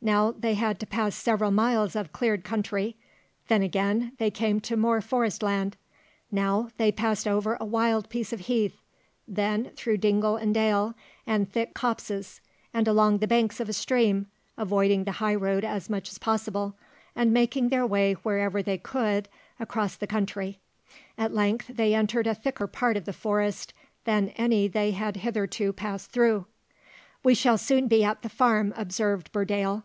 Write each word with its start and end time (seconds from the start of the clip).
Now 0.00 0.30
they 0.30 0.54
had 0.54 0.78
to 0.78 0.86
pass 0.86 1.16
several 1.16 1.50
miles 1.50 1.96
of 1.96 2.12
cleared 2.12 2.44
country; 2.44 2.94
then 3.48 3.62
again 3.62 4.12
they 4.18 4.30
came 4.30 4.60
to 4.60 4.76
more 4.76 5.00
forest 5.00 5.42
land. 5.42 5.76
Now 6.30 6.70
they 6.76 6.92
passed 6.92 7.26
over 7.26 7.56
a 7.58 7.64
wild 7.64 8.08
piece 8.08 8.32
of 8.32 8.38
heath; 8.46 8.80
then 9.26 9.70
through 9.74 9.96
dingle 9.96 10.36
and 10.36 10.54
dale, 10.54 10.94
and 11.26 11.50
thick 11.50 11.74
copses, 11.74 12.40
and 12.72 12.86
along 12.86 13.18
the 13.18 13.26
banks 13.26 13.58
of 13.58 13.68
a 13.68 13.72
stream, 13.72 14.28
avoiding 14.56 15.02
the 15.02 15.12
high 15.18 15.34
road 15.34 15.64
as 15.64 15.90
much 15.90 16.08
as 16.10 16.18
possible, 16.18 16.76
and 17.16 17.32
making 17.34 17.68
their 17.70 17.84
way 17.84 18.12
wherever 18.12 18.62
they 18.62 18.78
could 18.78 19.28
across 19.58 19.96
the 19.96 20.06
country. 20.06 20.60
At 21.18 21.34
length 21.34 21.66
they 21.74 21.92
entered 21.92 22.28
a 22.28 22.36
thicker 22.36 22.68
part 22.68 22.96
of 22.96 23.04
the 23.04 23.12
forest 23.12 23.74
than 24.04 24.28
any 24.36 24.68
they 24.68 24.92
had 24.92 25.16
hitherto 25.16 25.72
passed 25.72 26.12
through. 26.12 26.46
"We 27.24 27.34
shall 27.34 27.58
soon 27.58 27.88
be 27.88 28.04
at 28.04 28.22
the 28.22 28.28
farm," 28.28 28.72
observed 28.76 29.32
Burdale. 29.32 29.82